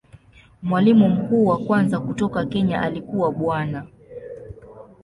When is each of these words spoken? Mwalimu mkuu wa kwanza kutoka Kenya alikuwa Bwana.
Mwalimu 0.63 1.09
mkuu 1.09 1.45
wa 1.45 1.57
kwanza 1.57 1.99
kutoka 1.99 2.45
Kenya 2.45 2.81
alikuwa 2.81 3.31
Bwana. 3.31 3.85